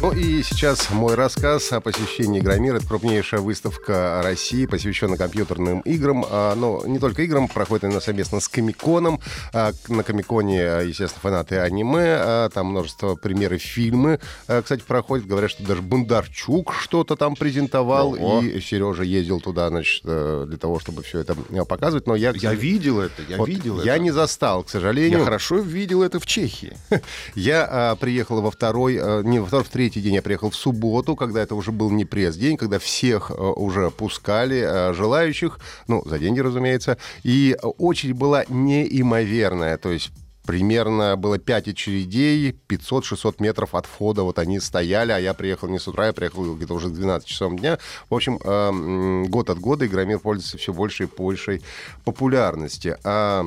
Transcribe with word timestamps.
Ну 0.00 0.12
и 0.12 0.44
сейчас 0.44 0.90
мой 0.90 1.16
рассказ 1.16 1.72
о 1.72 1.80
посещении 1.80 2.38
Игромир. 2.38 2.76
Это 2.76 2.86
крупнейшая 2.86 3.40
выставка 3.40 4.20
России, 4.22 4.64
посвященная 4.66 5.18
компьютерным 5.18 5.80
играм. 5.80 6.24
А, 6.30 6.54
но 6.54 6.84
не 6.86 7.00
только 7.00 7.22
играм, 7.22 7.48
проходит 7.48 7.84
она 7.84 8.00
совместно 8.00 8.38
с 8.38 8.46
Комиконом. 8.46 9.20
А, 9.52 9.72
на 9.88 10.04
Комиконе, 10.04 10.58
естественно, 10.58 11.20
фанаты 11.20 11.58
аниме. 11.58 12.16
А, 12.20 12.48
там 12.48 12.68
множество 12.68 13.16
примеров 13.16 13.60
фильмы, 13.60 14.20
кстати, 14.46 14.82
проходят. 14.86 15.26
Говорят, 15.26 15.50
что 15.50 15.64
даже 15.64 15.82
Бондарчук 15.82 16.74
что-то 16.74 17.16
там 17.16 17.34
презентовал. 17.34 18.12
Ого. 18.12 18.42
И 18.42 18.60
Сережа 18.60 19.02
ездил 19.02 19.40
туда, 19.40 19.68
значит, 19.68 20.02
э, 20.04 20.44
для 20.46 20.58
того, 20.58 20.78
чтобы 20.78 21.02
все 21.02 21.18
это 21.18 21.36
э, 21.50 21.64
показывать. 21.64 22.06
Но 22.06 22.14
я, 22.14 22.32
я 22.36 22.54
видел 22.54 23.00
это, 23.00 23.22
я 23.28 23.36
вот 23.36 23.48
видел 23.48 23.82
я 23.82 23.96
это. 23.96 24.02
не 24.04 24.12
застал, 24.12 24.62
к 24.62 24.70
сожалению. 24.70 25.18
Я 25.18 25.24
хорошо 25.24 25.56
видел 25.56 26.04
это 26.04 26.20
в 26.20 26.26
Чехии. 26.26 26.76
Я 27.34 27.96
приехал 28.00 28.40
во 28.40 28.50
второй, 28.50 28.96
э, 28.96 29.22
не 29.24 29.40
во 29.40 29.46
второй, 29.46 29.64
в 29.64 29.68
третий 29.68 29.87
третий 29.88 30.02
день 30.02 30.16
я 30.16 30.22
приехал 30.22 30.50
в 30.50 30.54
субботу, 30.54 31.16
когда 31.16 31.40
это 31.40 31.54
уже 31.54 31.72
был 31.72 31.90
не 31.90 32.04
пресс-день, 32.04 32.58
когда 32.58 32.78
всех 32.78 33.30
э, 33.30 33.34
уже 33.34 33.90
пускали 33.90 34.60
э, 34.60 34.92
желающих, 34.92 35.60
ну, 35.86 36.02
за 36.04 36.18
деньги, 36.18 36.40
разумеется, 36.40 36.98
и 37.22 37.56
очередь 37.62 38.14
была 38.14 38.44
неимоверная, 38.50 39.78
то 39.78 39.90
есть 39.90 40.10
примерно 40.44 41.16
было 41.16 41.38
5 41.38 41.68
очередей, 41.68 42.54
500-600 42.68 43.36
метров 43.38 43.74
от 43.74 43.86
входа 43.86 44.24
вот 44.24 44.38
они 44.38 44.60
стояли, 44.60 45.12
а 45.12 45.18
я 45.18 45.32
приехал 45.32 45.68
не 45.68 45.78
с 45.78 45.88
утра, 45.88 46.08
я 46.08 46.12
приехал 46.12 46.54
где-то 46.54 46.74
уже 46.74 46.90
к 46.90 46.92
12 46.92 47.26
часам 47.26 47.58
дня. 47.58 47.78
В 48.10 48.14
общем, 48.14 48.38
э, 48.44 49.24
год 49.26 49.48
от 49.48 49.58
года 49.58 49.86
Игромир 49.86 50.18
пользуется 50.18 50.58
все 50.58 50.74
большей 50.74 51.06
и 51.06 51.10
большей 51.16 51.62
популярности. 52.04 52.98
А 53.04 53.46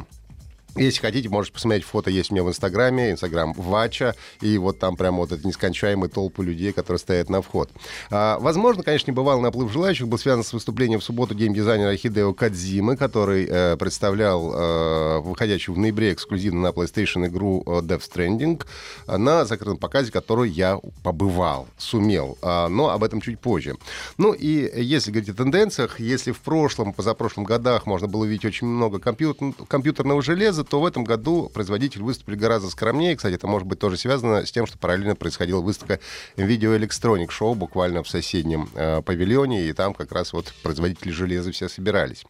если 0.76 1.02
хотите, 1.02 1.30
можете 1.30 1.54
посмотреть 1.54 1.84
фото, 1.84 2.10
есть 2.10 2.32
у 2.32 2.34
меня 2.34 2.44
в 2.44 2.50
Инстаграме, 2.50 3.12
Инстаграм 3.12 3.54
Вача, 3.54 4.16
и 4.42 4.58
вот 4.58 4.80
там 4.80 4.96
прямо 4.96 5.18
вот 5.18 5.32
эти 5.32 5.46
нескончаемые 5.46 6.10
толпы 6.10 6.44
людей, 6.44 6.72
которые 6.72 7.00
стоят 7.00 7.30
на 7.30 7.42
вход. 7.42 7.70
А, 8.10 8.40
возможно, 8.40 8.84
конечно, 8.84 9.12
не 9.12 9.16
бывал 9.16 9.42
наплыв 9.42 9.72
желающих, 9.72 10.08
был 10.08 10.18
связан 10.18 10.44
с 10.44 10.54
выступлением 10.54 11.00
в 11.00 11.04
субботу 11.04 11.36
геймдизайнера 11.36 11.96
Хидео 11.96 12.34
Кадзимы, 12.34 12.96
который 12.96 13.48
э, 13.50 13.78
представлял 13.78 14.54
э, 14.54 15.20
выходящую 15.20 15.76
в 15.76 15.78
ноябре 15.78 16.14
эксклюзивно 16.14 16.62
на 16.62 16.68
PlayStation 16.68 17.28
игру 17.28 17.64
э, 17.66 17.70
Death 17.82 18.04
Stranding 18.10 18.64
на 19.08 19.46
закрытом 19.46 19.78
показе, 19.78 20.12
который 20.12 20.50
я 20.50 20.80
побывал, 21.04 21.68
сумел, 21.78 22.38
э, 22.42 22.68
но 22.68 22.90
об 22.90 23.04
этом 23.04 23.22
чуть 23.22 23.40
позже. 23.40 23.76
Ну 24.18 24.34
и 24.34 24.72
если 24.82 25.12
говорить 25.12 25.30
о 25.30 25.34
тенденциях, 25.34 26.00
если 26.00 26.32
в 26.32 26.40
прошлом, 26.40 26.94
позапрошлом 26.94 27.44
годах 27.44 27.86
можно 27.86 28.08
было 28.08 28.24
увидеть 28.24 28.46
очень 28.46 28.68
много 28.68 29.00
компьютер, 29.00 29.54
компьютерного 29.68 30.22
железа, 30.22 30.61
железа, 30.62 30.64
то 30.64 30.80
в 30.80 30.86
этом 30.86 31.04
году 31.04 31.50
производитель 31.54 32.02
выступили 32.02 32.36
гораздо 32.36 32.70
скромнее. 32.70 33.16
Кстати, 33.16 33.36
это 33.36 33.48
может 33.48 33.68
быть 33.68 33.80
тоже 33.80 33.98
связано 33.98 34.46
с 34.46 34.52
тем, 34.52 34.68
что 34.68 34.78
параллельно 34.78 35.16
происходила 35.16 35.62
выставка 35.62 36.00
Video 36.38 36.78
Electronic 36.78 37.30
Show 37.30 37.56
буквально 37.56 38.04
в 38.04 38.10
соседнем 38.10 38.70
э, 38.76 39.02
павильоне, 39.02 39.68
и 39.68 39.74
там 39.74 39.94
как 39.94 40.12
раз 40.12 40.34
вот 40.34 40.54
производители 40.64 41.12
железа 41.12 41.52
все 41.52 41.70
собирались. 41.70 42.26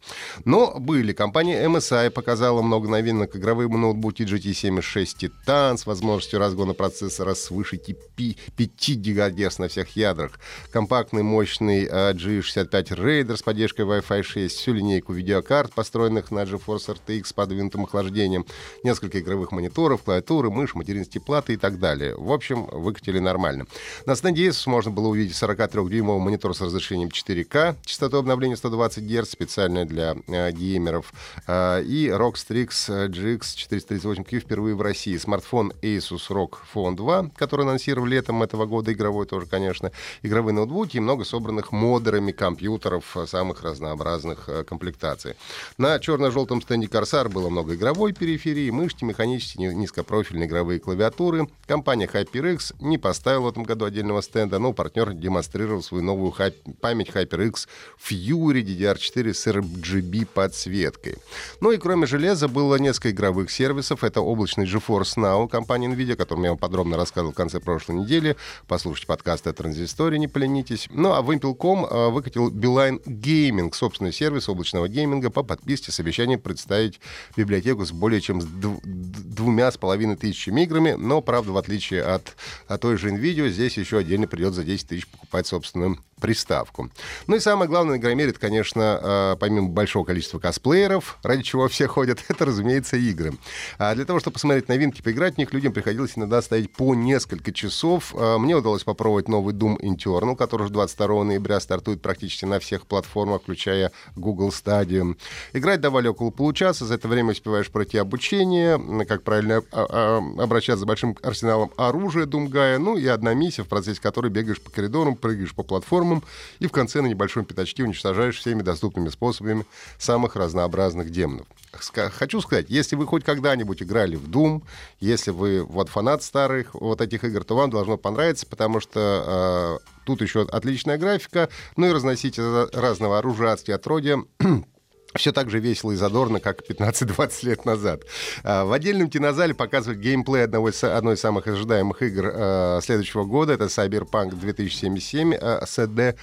Но 0.45 0.79
были. 0.79 1.13
Компания 1.13 1.65
MSI 1.65 2.09
показала 2.09 2.61
много 2.61 2.89
новинок. 2.89 3.35
Игровые 3.35 3.67
ноутбуки 3.69 4.23
GT76 4.23 5.31
Titan 5.47 5.77
с 5.77 5.85
возможностью 5.85 6.39
разгона 6.39 6.73
процессора 6.73 7.33
свыше 7.33 7.77
5 7.77 8.97
ГГц 8.97 9.59
на 9.59 9.67
всех 9.67 9.95
ядрах. 9.95 10.39
Компактный 10.71 11.23
мощный 11.23 11.85
э, 11.85 12.13
G65 12.13 12.69
Raider 12.97 13.35
с 13.35 13.43
поддержкой 13.43 13.85
Wi-Fi 13.85 14.23
6, 14.23 14.55
всю 14.55 14.73
линейку 14.73 15.13
видеокарт, 15.13 15.73
построенных 15.73 16.31
на 16.31 16.43
GeForce 16.43 16.97
RTX 16.97 17.25
с 17.25 17.33
подвинутым 17.33 17.83
охлаждением 17.83 18.20
охлаждением, 18.21 18.45
несколько 18.83 19.19
игровых 19.19 19.51
мониторов, 19.51 20.03
клавиатуры, 20.03 20.49
мышь, 20.49 20.75
материнские 20.75 21.21
платы 21.21 21.53
и 21.53 21.57
так 21.57 21.79
далее. 21.79 22.15
В 22.15 22.31
общем, 22.31 22.65
выкатили 22.65 23.19
нормально. 23.19 23.65
На 24.05 24.15
стенде 24.15 24.47
Asus 24.47 24.69
можно 24.69 24.91
было 24.91 25.07
увидеть 25.07 25.35
43-дюймовый 25.35 26.19
монитор 26.19 26.55
с 26.55 26.61
разрешением 26.61 27.09
4К, 27.09 27.75
частотой 27.85 28.19
обновления 28.19 28.55
120 28.55 29.03
Гц, 29.03 29.29
специальная 29.29 29.85
для 29.85 30.15
э, 30.27 30.51
геймеров, 30.51 31.13
э, 31.47 31.83
и 31.83 32.07
ROG 32.07 32.33
Strix 32.33 33.09
GX 33.09 33.39
438Q 33.39 34.39
впервые 34.39 34.75
в 34.75 34.81
России. 34.81 35.17
Смартфон 35.17 35.73
Asus 35.81 36.29
ROG 36.29 36.53
Phone 36.73 36.95
2, 36.95 37.31
который 37.35 37.65
анонсировали 37.65 38.11
летом 38.11 38.43
этого 38.43 38.65
года, 38.65 38.91
игровой 38.93 39.25
тоже, 39.25 39.45
конечно, 39.47 39.91
игровые 40.21 40.53
ноутбуки 40.53 40.97
и 40.97 40.99
много 40.99 41.25
собранных 41.25 41.71
модерами 41.71 42.31
компьютеров 42.31 43.17
самых 43.25 43.63
разнообразных 43.63 44.49
э, 44.49 44.63
комплектаций. 44.63 45.35
На 45.77 45.99
черно-желтом 45.99 46.61
стенде 46.61 46.87
Corsair 46.87 47.29
было 47.29 47.49
много 47.49 47.75
игровой 47.75 48.10
цифровой 48.11 48.13
периферии, 48.13 48.69
мышки, 48.69 49.03
механические 49.03 49.73
низкопрофильные 49.73 50.47
игровые 50.47 50.79
клавиатуры. 50.79 51.47
Компания 51.65 52.07
HyperX 52.11 52.75
не 52.79 52.97
поставила 52.97 53.45
в 53.45 53.49
этом 53.49 53.63
году 53.63 53.85
отдельного 53.85 54.21
стенда, 54.21 54.59
но 54.59 54.73
партнер 54.73 55.13
демонстрировал 55.13 55.81
свою 55.81 56.03
новую 56.03 56.31
хай- 56.31 56.53
память 56.81 57.09
HyperX 57.09 57.67
Fury 57.99 58.63
DDR4 58.63 59.33
с 59.33 59.47
RGB 59.47 60.25
подсветкой. 60.25 61.17
Ну 61.61 61.71
и 61.71 61.77
кроме 61.77 62.05
железа 62.05 62.47
было 62.47 62.75
несколько 62.75 63.11
игровых 63.11 63.51
сервисов. 63.51 64.03
Это 64.03 64.21
облачный 64.21 64.65
GeForce 64.65 65.17
Now 65.17 65.47
компании 65.47 65.89
NVIDIA, 65.89 66.13
о 66.13 66.17
котором 66.17 66.43
я 66.43 66.49
вам 66.49 66.57
подробно 66.57 66.97
рассказывал 66.97 67.31
в 67.31 67.35
конце 67.35 67.59
прошлой 67.59 67.95
недели. 68.01 68.35
Послушайте 68.67 69.07
подкаст 69.07 69.47
о 69.47 69.53
транзисторе, 69.53 70.19
не 70.19 70.27
поленитесь. 70.27 70.87
Ну 70.91 71.13
а 71.13 71.21
Wimpel.com 71.21 71.85
э, 71.85 72.09
выкатил 72.09 72.51
Beeline 72.51 73.03
Gaming, 73.05 73.73
собственный 73.73 74.13
сервис 74.13 74.49
облачного 74.49 74.87
гейминга 74.87 75.29
по 75.29 75.43
подписке 75.43 75.91
с 75.91 75.99
обещанием 75.99 76.39
представить 76.39 76.99
библиотеку 77.35 77.85
с 77.85 77.91
более 78.01 78.19
чем 78.19 78.41
с 78.41 78.45
двумя 78.45 79.71
с 79.71 79.77
половиной 79.77 80.17
тысячами 80.17 80.61
играми, 80.61 80.95
но, 80.97 81.21
правда, 81.21 81.53
в 81.53 81.57
отличие 81.57 82.03
от, 82.03 82.35
от 82.67 82.81
той 82.81 82.97
же 82.97 83.09
NVIDIA, 83.11 83.47
здесь 83.49 83.77
еще 83.77 83.99
отдельно 83.99 84.27
придется 84.27 84.61
за 84.61 84.65
10 84.65 84.87
тысяч 84.87 85.07
покупать 85.07 85.47
собственную 85.47 85.99
приставку. 86.21 86.89
Ну 87.27 87.35
и 87.35 87.39
самое 87.39 87.67
главное 87.67 87.95
на 87.95 87.99
Игромире, 87.99 88.29
это, 88.29 88.39
конечно, 88.39 88.99
э, 89.01 89.35
помимо 89.39 89.69
большого 89.69 90.05
количества 90.05 90.39
косплееров, 90.39 91.17
ради 91.23 91.41
чего 91.41 91.67
все 91.67 91.87
ходят, 91.87 92.19
это, 92.29 92.45
разумеется, 92.45 92.95
игры. 92.95 93.33
А 93.77 93.93
для 93.95 94.05
того, 94.05 94.19
чтобы 94.19 94.35
посмотреть 94.35 94.69
новинки, 94.69 95.01
поиграть 95.01 95.35
в 95.35 95.37
них, 95.37 95.51
людям 95.51 95.73
приходилось 95.73 96.17
иногда 96.17 96.41
стоять 96.41 96.71
по 96.71 96.95
несколько 96.95 97.51
часов. 97.51 98.13
А 98.15 98.37
мне 98.37 98.55
удалось 98.55 98.83
попробовать 98.83 99.27
новый 99.27 99.53
Doom 99.53 99.79
Eternal, 99.79 100.35
который 100.35 100.63
уже 100.63 100.73
22 100.73 101.23
ноября 101.23 101.59
стартует 101.59 102.01
практически 102.01 102.45
на 102.45 102.59
всех 102.59 102.85
платформах, 102.85 103.41
включая 103.41 103.91
Google 104.15 104.49
Stadia. 104.49 105.17
Играть 105.53 105.81
давали 105.81 106.07
около 106.07 106.29
получаса, 106.29 106.85
за 106.85 106.93
это 106.95 107.07
время 107.07 107.31
успеваешь 107.31 107.71
пройти 107.71 107.90
обучение, 107.97 109.05
как 109.05 109.23
правильно 109.23 109.63
а, 109.71 110.17
обращаться 110.37 110.83
с 110.83 110.85
большим 110.85 111.17
арсеналом 111.21 111.71
оружия 111.77 112.25
Думгая, 112.25 112.77
ну 112.79 112.97
и 112.97 113.05
одна 113.07 113.33
миссия, 113.33 113.63
в 113.63 113.67
процессе 113.67 114.01
которой 114.01 114.29
бегаешь 114.29 114.61
по 114.61 114.71
коридорам, 114.71 115.15
прыгаешь 115.15 115.53
по 115.53 115.63
платформам, 115.63 116.23
и 116.59 116.67
в 116.67 116.71
конце 116.71 117.01
на 117.01 117.07
небольшом 117.07 117.45
пятачке 117.45 117.83
уничтожаешь 117.83 118.37
всеми 118.37 118.61
доступными 118.61 119.09
способами 119.09 119.65
самых 119.97 120.35
разнообразных 120.35 121.09
демонов. 121.09 121.47
Хочу 121.71 122.41
сказать, 122.41 122.65
если 122.69 122.97
вы 122.97 123.07
хоть 123.07 123.23
когда-нибудь 123.23 123.81
играли 123.81 124.15
в 124.15 124.29
Doom, 124.29 124.61
если 124.99 125.31
вы 125.31 125.63
вот 125.63 125.87
фанат 125.87 126.21
старых 126.21 126.73
вот 126.73 126.99
этих 126.99 127.23
игр, 127.23 127.43
то 127.43 127.55
вам 127.55 127.69
должно 127.69 127.97
понравиться, 127.97 128.45
потому 128.45 128.81
что 128.81 129.79
э, 129.81 129.91
тут 130.05 130.21
еще 130.21 130.41
отличная 130.41 130.97
графика, 130.97 131.49
ну 131.77 131.87
и 131.87 131.91
разносить 131.91 132.37
разного 132.37 133.19
оружия, 133.19 133.51
адские 133.51 133.75
отродья 133.75 134.19
все 135.15 135.31
так 135.31 135.49
же 135.49 135.59
весело 135.59 135.91
и 135.91 135.95
задорно, 135.95 136.39
как 136.39 136.61
15-20 136.61 137.45
лет 137.45 137.65
назад. 137.65 138.03
А, 138.43 138.65
в 138.65 138.71
отдельном 138.71 139.09
кинозале 139.09 139.53
показывают 139.53 140.01
геймплей 140.01 140.45
одного 140.45 140.69
из, 140.69 140.83
одной 140.83 141.15
из 141.15 141.19
самых 141.19 141.47
ожидаемых 141.47 142.01
игр 142.01 142.31
э, 142.33 142.79
следующего 142.83 143.23
года. 143.25 143.53
Это 143.53 143.65
Cyberpunk 143.65 144.35
2077 144.35 145.33
э, 145.33 145.61
CD 145.65 146.15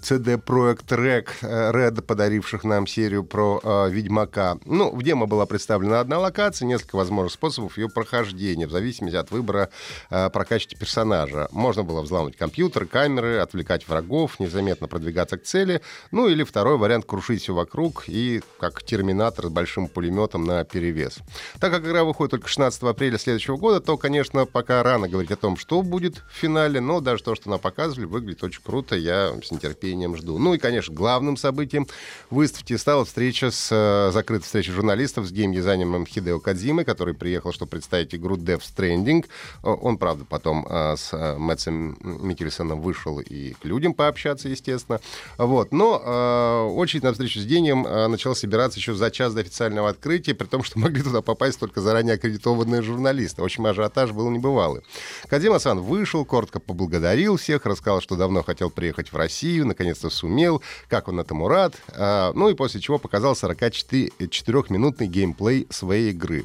CD 0.00 0.42
Projekt 0.42 0.88
Red, 0.88 1.28
Red, 1.42 2.00
подаривших 2.02 2.64
нам 2.64 2.86
серию 2.86 3.24
про 3.24 3.60
э, 3.62 3.90
Ведьмака. 3.90 4.58
Ну, 4.64 4.90
в 4.90 5.02
демо 5.02 5.26
была 5.26 5.44
представлена 5.44 6.00
одна 6.00 6.18
локация, 6.18 6.66
несколько 6.66 6.96
возможных 6.96 7.32
способов 7.32 7.76
ее 7.76 7.88
прохождения, 7.88 8.66
в 8.66 8.70
зависимости 8.70 9.16
от 9.16 9.30
выбора 9.30 9.68
э, 10.10 10.30
прокачки 10.30 10.76
персонажа. 10.76 11.48
Можно 11.52 11.82
было 11.82 12.00
взламывать 12.00 12.36
компьютер, 12.36 12.86
камеры, 12.86 13.38
отвлекать 13.38 13.86
врагов, 13.86 14.40
незаметно 14.40 14.88
продвигаться 14.88 15.36
к 15.36 15.42
цели. 15.42 15.82
Ну, 16.10 16.26
или 16.28 16.42
второй 16.42 16.78
вариант— 16.78 17.04
крушить 17.06 17.42
все 17.42 17.52
вокруг 17.52 18.04
и 18.06 18.42
как 18.58 18.82
терминатор 18.82 19.46
с 19.46 19.50
большим 19.50 19.88
пулеметом 19.88 20.44
на 20.44 20.64
перевес. 20.64 21.18
Так 21.60 21.70
как 21.70 21.84
игра 21.84 22.04
выходит 22.04 22.30
только 22.30 22.48
16 22.48 22.82
апреля 22.84 23.18
следующего 23.18 23.58
года, 23.58 23.80
то, 23.80 23.98
конечно, 23.98 24.46
пока 24.46 24.82
рано 24.82 25.08
говорить 25.08 25.32
о 25.32 25.36
том, 25.36 25.58
что 25.58 25.82
будет 25.82 26.16
в 26.16 26.34
финале, 26.34 26.80
но 26.80 27.00
даже 27.00 27.22
то, 27.22 27.34
что 27.34 27.50
она 27.50 27.58
показывали, 27.58 28.06
выглядит 28.06 28.42
очень 28.42 28.62
круто. 28.62 28.96
Я 28.96 29.34
с 29.42 29.50
нетерпением 29.50 29.81
нетерпением 29.82 30.16
жду. 30.16 30.38
Ну 30.38 30.54
и, 30.54 30.58
конечно, 30.58 30.94
главным 30.94 31.36
событием 31.36 31.86
выставки 32.30 32.76
стала 32.76 33.04
встреча 33.04 33.50
с 33.50 33.68
э, 33.70 34.12
закрытой 34.12 34.44
встречей 34.44 34.72
журналистов 34.72 35.26
с 35.26 35.32
геймдизайнером 35.32 36.06
Хидео 36.06 36.38
Кадзимой, 36.38 36.84
который 36.84 37.14
приехал, 37.14 37.52
чтобы 37.52 37.70
представить 37.70 38.14
игру 38.14 38.36
Death 38.36 38.62
Stranding. 38.62 39.26
Он, 39.62 39.98
правда, 39.98 40.24
потом 40.24 40.66
э, 40.68 40.96
с 40.96 41.12
э, 41.12 41.36
Мэтсом 41.36 41.98
Микельсоном 42.00 42.80
вышел 42.80 43.20
и 43.20 43.54
к 43.54 43.64
людям 43.64 43.94
пообщаться, 43.94 44.48
естественно. 44.48 45.00
Вот. 45.38 45.72
Но 45.72 46.72
очередь 46.74 47.02
на 47.02 47.12
встречу 47.12 47.40
с 47.40 47.44
гением 47.44 47.82
начала 47.82 48.34
собираться 48.34 48.78
еще 48.78 48.94
за 48.94 49.10
час 49.10 49.34
до 49.34 49.40
официального 49.40 49.88
открытия, 49.88 50.34
при 50.34 50.46
том, 50.46 50.62
что 50.62 50.78
могли 50.78 51.02
туда 51.02 51.20
попасть 51.20 51.58
только 51.58 51.80
заранее 51.80 52.14
аккредитованные 52.14 52.82
журналисты. 52.82 53.42
В 53.42 53.44
общем, 53.44 53.66
ажиотаж 53.66 54.12
был 54.12 54.30
небывалый. 54.30 54.82
Кадима-сан 55.28 55.80
вышел, 55.80 56.24
коротко 56.24 56.60
поблагодарил 56.60 57.36
всех, 57.36 57.66
рассказал, 57.66 58.00
что 58.00 58.16
давно 58.16 58.42
хотел 58.42 58.70
приехать 58.70 59.12
в 59.12 59.16
Россию, 59.16 59.66
наконец-то 59.72 60.10
сумел, 60.10 60.62
как 60.88 61.08
он 61.08 61.20
этому 61.20 61.48
рад. 61.48 61.74
Э, 61.88 62.32
ну 62.34 62.48
и 62.48 62.54
после 62.54 62.80
чего 62.80 62.98
показал 62.98 63.34
44-минутный 63.34 65.06
геймплей 65.06 65.66
своей 65.70 66.10
игры. 66.10 66.44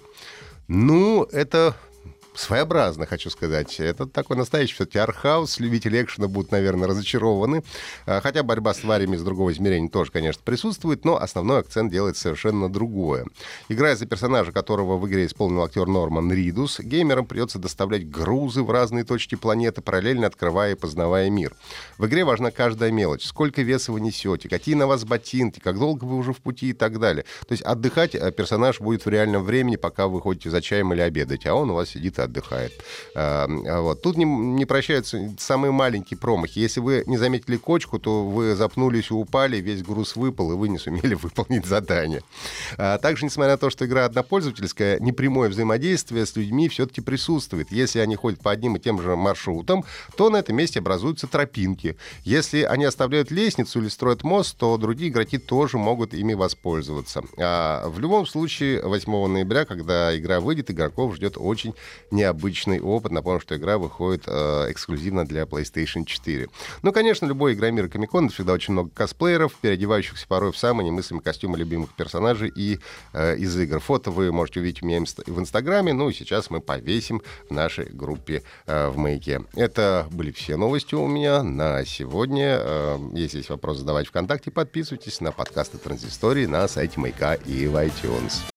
Ну, 0.67 1.23
это 1.31 1.75
своеобразно, 2.39 3.05
хочу 3.05 3.29
сказать. 3.29 3.79
Это 3.79 4.05
такой 4.05 4.37
настоящий 4.37 4.73
все-таки 4.73 4.99
архаус. 4.99 5.59
Любители 5.59 6.01
экшена 6.01 6.27
будут, 6.27 6.51
наверное, 6.51 6.87
разочарованы. 6.87 7.63
А, 8.05 8.21
хотя 8.21 8.43
борьба 8.43 8.73
с 8.73 8.77
тварями 8.77 9.15
из 9.15 9.23
другого 9.23 9.51
измерения 9.51 9.89
тоже, 9.89 10.11
конечно, 10.11 10.41
присутствует, 10.43 11.05
но 11.05 11.17
основной 11.17 11.59
акцент 11.59 11.91
делает 11.91 12.17
совершенно 12.17 12.69
другое. 12.69 13.25
Играя 13.69 13.95
за 13.95 14.05
персонажа, 14.05 14.51
которого 14.51 14.97
в 14.97 15.07
игре 15.07 15.25
исполнил 15.25 15.63
актер 15.63 15.87
Норман 15.87 16.31
Ридус, 16.31 16.79
геймерам 16.79 17.25
придется 17.25 17.59
доставлять 17.59 18.09
грузы 18.09 18.63
в 18.63 18.71
разные 18.71 19.03
точки 19.03 19.35
планеты, 19.35 19.81
параллельно 19.81 20.27
открывая 20.27 20.73
и 20.73 20.75
познавая 20.75 21.29
мир. 21.29 21.55
В 21.97 22.05
игре 22.05 22.23
важна 22.23 22.51
каждая 22.51 22.91
мелочь. 22.91 23.25
Сколько 23.25 23.61
веса 23.61 23.91
вы 23.91 24.01
несете, 24.01 24.49
какие 24.49 24.75
на 24.75 24.87
вас 24.87 25.05
ботинки, 25.05 25.59
как 25.59 25.79
долго 25.79 26.05
вы 26.05 26.15
уже 26.15 26.33
в 26.33 26.37
пути 26.37 26.69
и 26.69 26.73
так 26.73 26.99
далее. 26.99 27.25
То 27.47 27.53
есть 27.53 27.63
отдыхать 27.63 28.15
э, 28.15 28.31
персонаж 28.31 28.79
будет 28.79 29.05
в 29.05 29.09
реальном 29.09 29.43
времени, 29.43 29.75
пока 29.75 30.07
вы 30.07 30.21
ходите 30.21 30.49
за 30.49 30.61
чаем 30.61 30.93
или 30.93 31.01
обедать, 31.01 31.45
а 31.45 31.55
он 31.55 31.71
у 31.71 31.75
вас 31.75 31.89
сидит 31.89 32.19
отдыхает. 32.27 32.73
А, 33.15 33.47
вот. 33.81 34.01
Тут 34.01 34.17
не, 34.17 34.25
не 34.25 34.65
прощаются 34.65 35.33
самые 35.39 35.71
маленькие 35.71 36.17
промахи. 36.17 36.59
Если 36.59 36.79
вы 36.79 37.03
не 37.07 37.17
заметили 37.17 37.57
кочку, 37.57 37.99
то 37.99 38.25
вы 38.25 38.55
запнулись 38.55 39.09
и 39.09 39.13
упали, 39.13 39.57
весь 39.57 39.83
груз 39.83 40.15
выпал, 40.15 40.51
и 40.51 40.55
вы 40.55 40.69
не 40.69 40.77
сумели 40.77 41.13
выполнить 41.21 41.65
задание. 41.65 42.21
А 42.77 42.97
также, 42.97 43.25
несмотря 43.25 43.53
на 43.53 43.57
то, 43.57 43.69
что 43.69 43.85
игра 43.85 44.05
однопользовательская, 44.05 44.99
непрямое 44.99 45.49
взаимодействие 45.49 46.25
с 46.25 46.35
людьми 46.35 46.69
все-таки 46.69 47.01
присутствует. 47.01 47.71
Если 47.71 47.99
они 47.99 48.15
ходят 48.15 48.41
по 48.41 48.51
одним 48.51 48.75
и 48.75 48.79
тем 48.79 49.01
же 49.01 49.15
маршрутам, 49.15 49.83
то 50.15 50.29
на 50.29 50.37
этом 50.37 50.55
месте 50.55 50.79
образуются 50.79 51.27
тропинки. 51.27 51.97
Если 52.23 52.61
они 52.61 52.85
оставляют 52.85 53.31
лестницу 53.31 53.79
или 53.79 53.87
строят 53.87 54.23
мост, 54.23 54.57
то 54.57 54.77
другие 54.77 55.09
игроки 55.09 55.37
тоже 55.37 55.77
могут 55.77 56.13
ими 56.13 56.33
воспользоваться. 56.33 57.23
А 57.37 57.87
в 57.87 57.99
любом 57.99 58.25
случае, 58.25 58.81
8 58.83 59.27
ноября, 59.27 59.65
когда 59.65 60.17
игра 60.17 60.39
выйдет, 60.39 60.71
игроков 60.71 61.15
ждет 61.15 61.35
очень 61.37 61.73
необычный 62.17 62.81
опыт. 62.81 63.11
Напомню, 63.11 63.39
что 63.39 63.55
игра 63.55 63.77
выходит 63.77 64.23
э, 64.27 64.71
эксклюзивно 64.71 65.25
для 65.25 65.43
PlayStation 65.43 66.03
4. 66.03 66.49
Ну, 66.81 66.91
конечно, 66.91 67.25
любой 67.25 67.53
игромир 67.53 67.87
Комикон 67.87 68.29
всегда 68.29 68.53
очень 68.53 68.73
много 68.73 68.89
косплееров, 68.93 69.55
переодевающихся 69.55 70.27
порой 70.27 70.51
в 70.51 70.57
самые 70.57 70.87
немыслимые 70.87 71.23
костюмы 71.23 71.57
любимых 71.57 71.93
персонажей 71.93 72.51
и 72.53 72.79
э, 73.13 73.37
из 73.37 73.57
игр. 73.57 73.79
Фото 73.79 74.11
вы 74.11 74.31
можете 74.31 74.59
увидеть 74.59 74.83
у 74.83 74.85
меня 74.85 74.99
в 74.99 75.39
Инстаграме, 75.39 75.93
ну 75.93 76.09
и 76.09 76.13
сейчас 76.13 76.49
мы 76.49 76.59
повесим 76.59 77.21
в 77.49 77.53
нашей 77.53 77.85
группе 77.85 78.43
э, 78.65 78.89
в 78.89 78.97
Маяке. 78.97 79.43
Это 79.55 80.07
были 80.11 80.31
все 80.31 80.57
новости 80.57 80.95
у 80.95 81.07
меня 81.07 81.43
на 81.43 81.85
сегодня. 81.85 82.57
Э, 82.59 82.97
если 83.13 83.37
есть 83.37 83.49
вопрос, 83.49 83.77
задавать 83.77 84.07
ВКонтакте, 84.07 84.51
подписывайтесь 84.51 85.21
на 85.21 85.31
подкасты 85.31 85.77
Транзистории 85.77 86.47
на 86.47 86.67
сайте 86.67 86.99
Маяка 86.99 87.35
и 87.35 87.67
в 87.67 87.75
iTunes. 87.75 88.56